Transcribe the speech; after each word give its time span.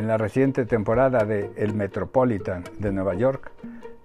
En 0.00 0.06
la 0.06 0.16
reciente 0.16 0.64
temporada 0.64 1.26
de 1.26 1.50
El 1.56 1.74
Metropolitan 1.74 2.64
de 2.78 2.90
Nueva 2.90 3.14
York, 3.16 3.52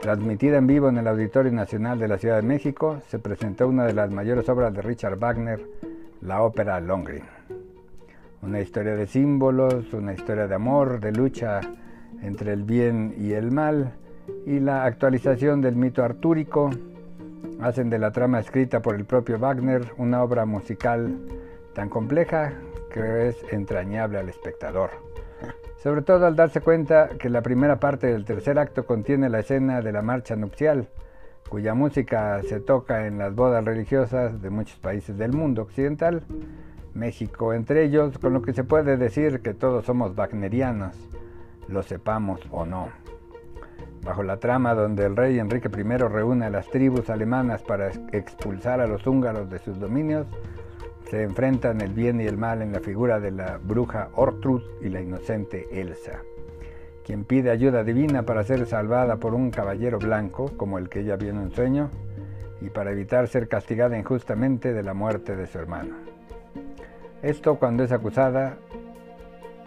transmitida 0.00 0.56
en 0.56 0.66
vivo 0.66 0.88
en 0.88 0.96
el 0.96 1.06
Auditorio 1.06 1.52
Nacional 1.52 1.98
de 1.98 2.08
la 2.08 2.16
Ciudad 2.16 2.36
de 2.36 2.48
México, 2.48 3.02
se 3.08 3.18
presentó 3.18 3.68
una 3.68 3.84
de 3.84 3.92
las 3.92 4.10
mayores 4.10 4.48
obras 4.48 4.72
de 4.72 4.80
Richard 4.80 5.18
Wagner, 5.18 5.60
la 6.22 6.40
ópera 6.40 6.80
Lohengrin. 6.80 7.24
Una 8.40 8.60
historia 8.60 8.96
de 8.96 9.06
símbolos, 9.06 9.92
una 9.92 10.14
historia 10.14 10.48
de 10.48 10.54
amor, 10.54 10.98
de 10.98 11.12
lucha 11.12 11.60
entre 12.22 12.54
el 12.54 12.62
bien 12.62 13.14
y 13.18 13.34
el 13.34 13.50
mal, 13.50 13.92
y 14.46 14.60
la 14.60 14.84
actualización 14.84 15.60
del 15.60 15.76
mito 15.76 16.02
artúrico 16.02 16.70
hacen 17.60 17.90
de 17.90 17.98
la 17.98 18.12
trama 18.12 18.40
escrita 18.40 18.80
por 18.80 18.94
el 18.94 19.04
propio 19.04 19.38
Wagner 19.38 19.92
una 19.98 20.22
obra 20.22 20.46
musical 20.46 21.18
tan 21.74 21.90
compleja 21.90 22.54
que 22.90 23.28
es 23.28 23.36
entrañable 23.52 24.16
al 24.16 24.30
espectador. 24.30 25.11
Sobre 25.82 26.02
todo 26.02 26.26
al 26.26 26.36
darse 26.36 26.60
cuenta 26.60 27.10
que 27.18 27.28
la 27.28 27.42
primera 27.42 27.80
parte 27.80 28.06
del 28.06 28.24
tercer 28.24 28.58
acto 28.58 28.86
contiene 28.86 29.28
la 29.28 29.40
escena 29.40 29.80
de 29.80 29.92
la 29.92 30.02
marcha 30.02 30.36
nupcial, 30.36 30.88
cuya 31.48 31.74
música 31.74 32.40
se 32.42 32.60
toca 32.60 33.06
en 33.06 33.18
las 33.18 33.34
bodas 33.34 33.64
religiosas 33.64 34.40
de 34.40 34.50
muchos 34.50 34.78
países 34.78 35.18
del 35.18 35.32
mundo 35.32 35.62
occidental, 35.62 36.22
México 36.94 37.52
entre 37.52 37.84
ellos, 37.84 38.18
con 38.18 38.32
lo 38.32 38.42
que 38.42 38.52
se 38.52 38.64
puede 38.64 38.96
decir 38.96 39.40
que 39.40 39.54
todos 39.54 39.84
somos 39.84 40.16
wagnerianos, 40.16 40.96
lo 41.68 41.82
sepamos 41.82 42.40
o 42.50 42.64
no. 42.64 42.88
Bajo 44.04 44.22
la 44.22 44.38
trama 44.38 44.74
donde 44.74 45.06
el 45.06 45.16
rey 45.16 45.38
Enrique 45.38 45.68
I 45.68 45.82
reúne 45.96 46.46
a 46.46 46.50
las 46.50 46.68
tribus 46.68 47.08
alemanas 47.08 47.62
para 47.62 47.90
expulsar 48.12 48.80
a 48.80 48.86
los 48.86 49.06
húngaros 49.06 49.48
de 49.48 49.58
sus 49.60 49.78
dominios, 49.78 50.26
se 51.12 51.24
enfrentan 51.24 51.82
el 51.82 51.92
bien 51.92 52.22
y 52.22 52.24
el 52.24 52.38
mal 52.38 52.62
en 52.62 52.72
la 52.72 52.80
figura 52.80 53.20
de 53.20 53.32
la 53.32 53.58
bruja 53.62 54.08
Ortrud 54.14 54.62
y 54.80 54.88
la 54.88 55.02
inocente 55.02 55.68
Elsa, 55.70 56.22
quien 57.04 57.24
pide 57.24 57.50
ayuda 57.50 57.84
divina 57.84 58.22
para 58.22 58.44
ser 58.44 58.64
salvada 58.64 59.18
por 59.18 59.34
un 59.34 59.50
caballero 59.50 59.98
blanco, 59.98 60.56
como 60.56 60.78
el 60.78 60.88
que 60.88 61.00
ella 61.00 61.16
vio 61.16 61.28
en 61.28 61.36
un 61.36 61.52
sueño, 61.52 61.90
y 62.62 62.70
para 62.70 62.92
evitar 62.92 63.28
ser 63.28 63.46
castigada 63.46 63.98
injustamente 63.98 64.72
de 64.72 64.82
la 64.82 64.94
muerte 64.94 65.36
de 65.36 65.46
su 65.46 65.58
hermano. 65.58 65.96
Esto 67.20 67.56
cuando 67.56 67.84
es 67.84 67.92
acusada 67.92 68.56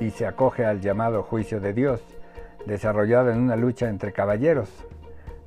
y 0.00 0.10
se 0.10 0.26
acoge 0.26 0.64
al 0.64 0.80
llamado 0.80 1.22
juicio 1.22 1.60
de 1.60 1.72
Dios, 1.72 2.02
desarrollado 2.66 3.30
en 3.30 3.38
una 3.38 3.54
lucha 3.54 3.88
entre 3.88 4.12
caballeros. 4.12 4.70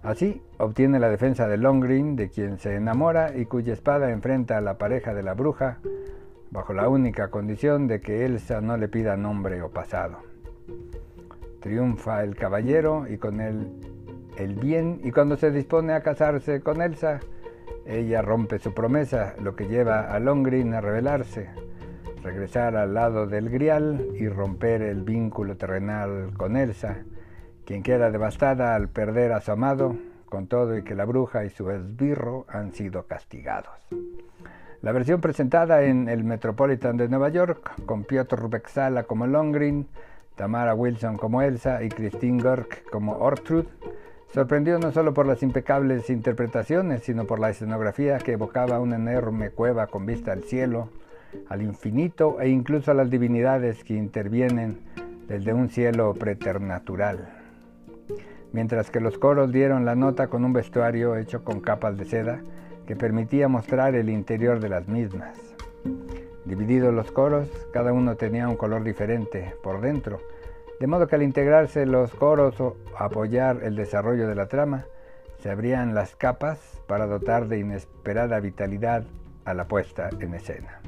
Así 0.03 0.41
obtiene 0.57 0.99
la 0.99 1.09
defensa 1.09 1.47
de 1.47 1.57
Longgreen, 1.57 2.15
de 2.15 2.29
quien 2.29 2.57
se 2.57 2.75
enamora 2.75 3.37
y 3.37 3.45
cuya 3.45 3.73
espada 3.73 4.11
enfrenta 4.11 4.57
a 4.57 4.61
la 4.61 4.77
pareja 4.77 5.13
de 5.13 5.23
la 5.23 5.33
bruja, 5.33 5.79
bajo 6.49 6.73
la 6.73 6.89
única 6.89 7.29
condición 7.29 7.87
de 7.87 8.01
que 8.01 8.25
Elsa 8.25 8.61
no 8.61 8.77
le 8.77 8.87
pida 8.87 9.15
nombre 9.15 9.61
o 9.61 9.69
pasado. 9.69 10.17
Triunfa 11.59 12.23
el 12.23 12.35
caballero 12.35 13.05
y 13.07 13.17
con 13.17 13.39
él 13.39 13.71
el 14.37 14.55
bien, 14.55 15.01
y 15.03 15.11
cuando 15.11 15.37
se 15.37 15.51
dispone 15.51 15.93
a 15.93 16.01
casarse 16.01 16.61
con 16.61 16.81
Elsa, 16.81 17.19
ella 17.85 18.21
rompe 18.21 18.59
su 18.59 18.73
promesa, 18.73 19.35
lo 19.41 19.55
que 19.55 19.67
lleva 19.67 20.01
a 20.01 20.19
Longgreen 20.19 20.73
a 20.73 20.81
rebelarse 20.81 21.49
regresar 22.23 22.75
al 22.75 22.93
lado 22.93 23.27
del 23.27 23.49
Grial 23.49 24.07
y 24.15 24.27
romper 24.27 24.81
el 24.81 25.03
vínculo 25.03 25.57
terrenal 25.57 26.31
con 26.37 26.55
Elsa, 26.55 27.03
quien 27.65 27.83
queda 27.83 28.11
devastada 28.11 28.75
al 28.75 28.89
perder 28.89 29.31
a 29.31 29.41
su 29.41 29.51
amado, 29.51 29.95
con 30.29 30.47
todo 30.47 30.77
y 30.77 30.83
que 30.83 30.95
la 30.95 31.05
bruja 31.05 31.43
y 31.45 31.49
su 31.49 31.69
esbirro 31.69 32.45
han 32.47 32.71
sido 32.71 33.03
castigados. 33.03 33.87
La 34.81 34.91
versión 34.91 35.21
presentada 35.21 35.83
en 35.83 36.09
el 36.09 36.23
Metropolitan 36.23 36.97
de 36.97 37.07
Nueva 37.07 37.29
York, 37.29 37.73
con 37.85 38.03
Piotr 38.03 38.49
Bexala 38.49 39.03
como 39.03 39.27
Longgreen, 39.27 39.87
Tamara 40.35 40.73
Wilson 40.73 41.17
como 41.17 41.41
Elsa 41.41 41.83
y 41.83 41.89
Christine 41.89 42.41
Gork 42.41 42.89
como 42.89 43.17
Ortrud, 43.17 43.65
sorprendió 44.33 44.79
no 44.79 44.91
solo 44.91 45.13
por 45.13 45.27
las 45.27 45.43
impecables 45.43 46.09
interpretaciones, 46.09 47.03
sino 47.03 47.25
por 47.25 47.39
la 47.39 47.49
escenografía 47.49 48.17
que 48.17 48.31
evocaba 48.31 48.79
una 48.79 48.95
enorme 48.95 49.51
cueva 49.51 49.87
con 49.87 50.05
vista 50.05 50.31
al 50.31 50.43
cielo, 50.43 50.89
al 51.49 51.61
infinito 51.61 52.39
e 52.39 52.49
incluso 52.49 52.89
a 52.89 52.95
las 52.95 53.09
divinidades 53.09 53.83
que 53.83 53.93
intervienen 53.93 54.79
desde 55.27 55.53
un 55.53 55.69
cielo 55.69 56.13
preternatural. 56.13 57.40
Mientras 58.51 58.91
que 58.91 58.99
los 58.99 59.17
coros 59.17 59.51
dieron 59.51 59.85
la 59.85 59.95
nota 59.95 60.27
con 60.27 60.43
un 60.43 60.53
vestuario 60.53 61.15
hecho 61.15 61.43
con 61.43 61.61
capas 61.61 61.97
de 61.97 62.05
seda 62.05 62.41
que 62.85 62.95
permitía 62.95 63.47
mostrar 63.47 63.95
el 63.95 64.09
interior 64.09 64.59
de 64.59 64.69
las 64.69 64.87
mismas. 64.87 65.37
Divididos 66.45 66.93
los 66.93 67.11
coros, 67.11 67.47
cada 67.71 67.93
uno 67.93 68.15
tenía 68.15 68.49
un 68.49 68.57
color 68.57 68.83
diferente 68.83 69.55
por 69.63 69.79
dentro, 69.79 70.19
de 70.79 70.87
modo 70.87 71.07
que 71.07 71.15
al 71.15 71.23
integrarse 71.23 71.85
los 71.85 72.11
coros 72.13 72.59
o 72.59 72.75
apoyar 72.97 73.59
el 73.63 73.75
desarrollo 73.75 74.27
de 74.27 74.35
la 74.35 74.47
trama, 74.47 74.85
se 75.37 75.49
abrían 75.49 75.93
las 75.93 76.15
capas 76.15 76.59
para 76.87 77.05
dotar 77.05 77.47
de 77.47 77.59
inesperada 77.59 78.39
vitalidad 78.39 79.03
a 79.45 79.53
la 79.53 79.67
puesta 79.67 80.09
en 80.19 80.33
escena. 80.33 80.81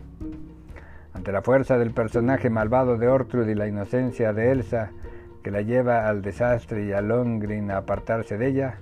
Ante 1.14 1.32
la 1.32 1.44
fuerza 1.44 1.78
del 1.78 1.92
personaje 1.92 2.50
malvado 2.50 2.98
de 2.98 3.08
Ortrud 3.08 3.48
y 3.48 3.56
la 3.56 3.68
inocencia 3.68 4.34
de 4.34 4.52
Elsa, 4.52 4.92
que 5.44 5.52
la 5.52 5.62
lleva 5.62 6.08
al 6.08 6.22
desastre 6.22 6.86
y 6.86 6.94
a 6.94 7.02
Longrin 7.02 7.70
a 7.70 7.78
apartarse 7.78 8.38
de 8.38 8.48
ella, 8.48 8.80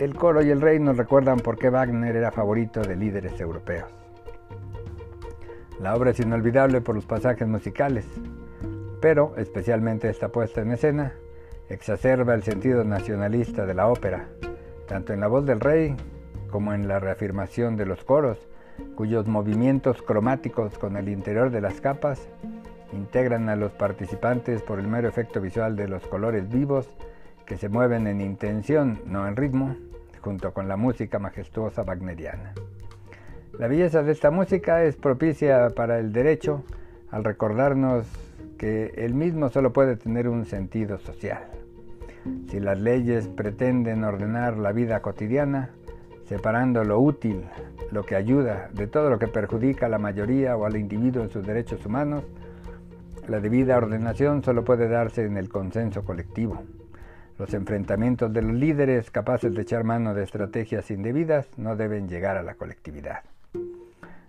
el 0.00 0.14
coro 0.14 0.42
y 0.42 0.50
el 0.50 0.60
rey 0.60 0.80
nos 0.80 0.96
recuerdan 0.96 1.38
por 1.38 1.56
qué 1.56 1.70
Wagner 1.70 2.16
era 2.16 2.32
favorito 2.32 2.82
de 2.82 2.96
líderes 2.96 3.40
europeos. 3.40 3.88
La 5.80 5.94
obra 5.94 6.10
es 6.10 6.20
inolvidable 6.20 6.80
por 6.80 6.94
los 6.94 7.06
pasajes 7.06 7.46
musicales, 7.46 8.06
pero 9.00 9.34
especialmente 9.36 10.08
esta 10.08 10.28
puesta 10.28 10.60
en 10.60 10.72
escena 10.72 11.12
exacerba 11.68 12.34
el 12.34 12.42
sentido 12.42 12.84
nacionalista 12.84 13.66
de 13.66 13.74
la 13.74 13.88
ópera, 13.88 14.28
tanto 14.88 15.12
en 15.12 15.20
la 15.20 15.28
voz 15.28 15.46
del 15.46 15.60
rey 15.60 15.96
como 16.50 16.74
en 16.74 16.88
la 16.88 16.98
reafirmación 16.98 17.76
de 17.76 17.86
los 17.86 18.04
coros 18.04 18.48
cuyos 18.96 19.26
movimientos 19.26 20.02
cromáticos 20.02 20.78
con 20.78 20.96
el 20.96 21.08
interior 21.08 21.50
de 21.50 21.60
las 21.60 21.80
capas 21.80 22.28
integran 22.94 23.48
a 23.48 23.56
los 23.56 23.72
participantes 23.72 24.62
por 24.62 24.78
el 24.78 24.86
mero 24.86 25.08
efecto 25.08 25.40
visual 25.40 25.76
de 25.76 25.88
los 25.88 26.06
colores 26.06 26.48
vivos 26.48 26.88
que 27.46 27.56
se 27.56 27.68
mueven 27.68 28.06
en 28.06 28.20
intención, 28.20 29.00
no 29.06 29.26
en 29.26 29.36
ritmo, 29.36 29.76
junto 30.20 30.52
con 30.54 30.68
la 30.68 30.76
música 30.76 31.18
majestuosa 31.18 31.82
wagneriana. 31.82 32.54
La 33.58 33.68
belleza 33.68 34.02
de 34.02 34.12
esta 34.12 34.30
música 34.30 34.82
es 34.82 34.96
propicia 34.96 35.70
para 35.70 35.98
el 35.98 36.12
derecho 36.12 36.64
al 37.10 37.24
recordarnos 37.24 38.06
que 38.58 38.92
el 38.96 39.14
mismo 39.14 39.48
solo 39.48 39.72
puede 39.72 39.96
tener 39.96 40.28
un 40.28 40.44
sentido 40.46 40.98
social. 40.98 41.44
Si 42.48 42.58
las 42.58 42.80
leyes 42.80 43.28
pretenden 43.28 44.02
ordenar 44.02 44.56
la 44.56 44.72
vida 44.72 45.02
cotidiana, 45.02 45.70
separando 46.24 46.82
lo 46.84 46.98
útil, 46.98 47.44
lo 47.90 48.02
que 48.04 48.16
ayuda, 48.16 48.70
de 48.72 48.86
todo 48.86 49.10
lo 49.10 49.18
que 49.18 49.28
perjudica 49.28 49.86
a 49.86 49.90
la 49.90 49.98
mayoría 49.98 50.56
o 50.56 50.64
al 50.64 50.76
individuo 50.76 51.22
en 51.22 51.30
sus 51.30 51.46
derechos 51.46 51.84
humanos, 51.84 52.24
la 53.28 53.40
debida 53.40 53.76
ordenación 53.76 54.42
solo 54.42 54.64
puede 54.64 54.88
darse 54.88 55.24
en 55.24 55.36
el 55.36 55.48
consenso 55.48 56.04
colectivo. 56.04 56.62
Los 57.38 57.52
enfrentamientos 57.54 58.32
de 58.32 58.42
los 58.42 58.52
líderes 58.52 59.10
capaces 59.10 59.54
de 59.54 59.62
echar 59.62 59.82
mano 59.82 60.14
de 60.14 60.22
estrategias 60.22 60.90
indebidas 60.90 61.48
no 61.56 61.74
deben 61.74 62.08
llegar 62.08 62.36
a 62.36 62.42
la 62.42 62.54
colectividad. 62.54 63.22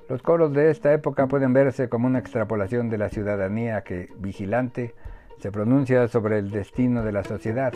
Los 0.10 0.22
coros 0.22 0.54
de 0.54 0.72
esta 0.72 0.94
época 0.94 1.28
pueden 1.28 1.54
verse 1.54 1.90
como 1.90 2.08
una 2.08 2.20
extrapolación 2.20 2.90
de 2.90 2.98
la 2.98 3.10
ciudadanía 3.10 3.82
que, 3.82 4.10
vigilante, 4.18 4.94
se 5.40 5.52
pronuncia 5.52 6.08
sobre 6.08 6.40
el 6.40 6.52
destino 6.52 7.04
de 7.04 7.12
la 7.12 7.24
sociedad, 7.24 7.74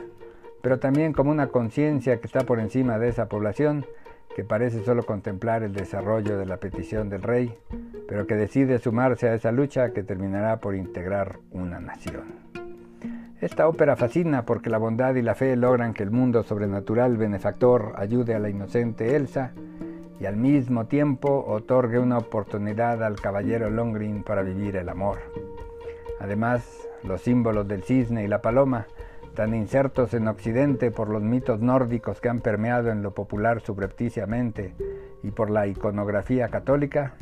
pero 0.62 0.80
también 0.80 1.14
como 1.14 1.32
una 1.32 1.48
conciencia 1.48 2.20
que 2.20 2.28
está 2.28 2.42
por 2.42 2.60
encima 2.60 2.98
de 2.98 3.10
esa 3.10 3.28
población 3.28 3.86
que 4.40 4.46
parece 4.46 4.86
solo 4.86 5.04
contemplar 5.04 5.64
el 5.64 5.74
desarrollo 5.74 6.38
de 6.38 6.46
la 6.46 6.56
petición 6.56 7.10
del 7.10 7.24
rey, 7.24 7.54
pero 8.08 8.26
que 8.26 8.36
decide 8.36 8.80
sumarse 8.80 9.28
a 9.28 9.34
esa 9.34 9.52
lucha 9.52 9.92
que 9.92 10.02
terminará 10.02 10.62
por 10.62 10.76
integrar 10.76 11.40
una 11.52 11.82
nación. 11.82 12.24
Esta 13.42 13.68
ópera 13.68 13.98
fascina 13.98 14.46
porque 14.46 14.70
la 14.70 14.78
bondad 14.78 15.16
y 15.16 15.22
la 15.24 15.36
fe 15.36 15.58
logran 15.58 15.94
que 15.94 16.04
el 16.04 16.12
mundo 16.12 16.44
sobrenatural 16.44 17.18
benefactor 17.18 17.92
ayude 17.98 18.34
a 18.34 18.40
la 18.40 18.50
inocente 18.50 19.18
Elsa 19.18 19.52
y 20.22 20.26
al 20.26 20.38
mismo 20.38 20.86
tiempo 20.86 21.44
otorgue 21.46 22.00
una 22.00 22.20
oportunidad 22.20 23.04
al 23.04 23.20
caballero 23.20 23.70
Longrin 23.70 24.24
para 24.24 24.42
vivir 24.42 24.78
el 24.78 24.88
amor. 24.88 25.18
Además, 26.22 26.88
los 27.04 27.20
símbolos 27.20 27.68
del 27.68 27.84
cisne 27.84 28.24
y 28.24 28.30
la 28.30 28.42
paloma 28.42 28.88
tan 29.40 29.56
insertos 29.56 30.14
en 30.14 30.28
Occidente 30.28 30.92
por 30.92 31.08
los 31.08 31.24
mitos 31.24 31.62
nórdicos 31.62 32.20
que 32.20 32.28
han 32.28 32.42
permeado 32.42 32.90
en 32.90 33.02
lo 33.02 33.12
popular 33.12 33.62
subrepticiamente 33.62 34.76
y 35.24 35.32
por 35.32 35.50
la 35.50 35.66
iconografía 35.66 36.50
católica, 36.50 37.14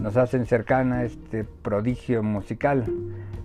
nos 0.00 0.16
hacen 0.16 0.46
cercana 0.46 1.02
este 1.02 1.42
prodigio 1.42 2.22
musical, 2.22 2.84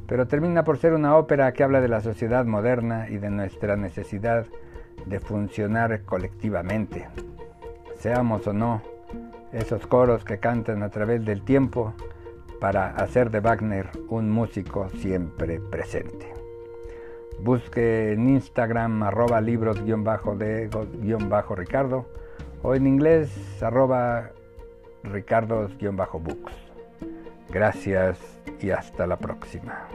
pero 0.05 0.27
termina 0.27 0.63
por 0.63 0.77
ser 0.77 0.93
una 0.93 1.17
ópera 1.17 1.51
que 1.53 1.63
habla 1.63 1.81
de 1.81 1.87
la 1.87 2.01
sociedad 2.01 2.45
moderna 2.45 3.09
y 3.09 3.17
de 3.17 3.31
nuestra 3.31 3.75
necesidad 3.75 4.45
de 5.07 5.19
funcionar 5.19 6.03
colectivamente. 6.03 7.07
Seamos 7.97 8.45
o 8.45 8.53
no 8.53 8.83
esos 9.51 9.87
coros 9.87 10.23
que 10.23 10.37
cantan 10.37 10.83
a 10.83 10.89
través 10.89 11.25
del 11.25 11.41
tiempo 11.41 11.95
para 12.59 12.91
hacer 12.97 13.31
de 13.31 13.39
Wagner 13.39 13.89
un 14.09 14.29
músico 14.29 14.89
siempre 14.89 15.59
presente. 15.59 16.40
Busque 17.43 18.13
en 18.13 18.29
Instagram 18.29 19.03
arroba 19.03 19.41
libros-de-ricardo 19.41 22.05
o 22.61 22.75
en 22.75 22.87
inglés 22.87 23.63
arroba 23.63 24.29
ricardos-books. 25.03 26.53
Gracias 27.49 28.19
y 28.59 28.69
hasta 28.69 29.07
la 29.07 29.17
próxima. 29.17 29.87